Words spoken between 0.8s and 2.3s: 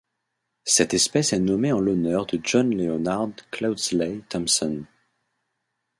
espèce est nommée en l'honneur